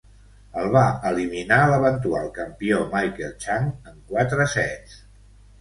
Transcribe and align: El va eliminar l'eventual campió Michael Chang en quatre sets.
El 0.61 0.69
va 0.75 0.81
eliminar 1.09 1.59
l'eventual 1.73 2.25
campió 2.39 2.81
Michael 2.97 3.37
Chang 3.45 3.71
en 3.93 4.03
quatre 4.15 4.49
sets. 4.59 5.01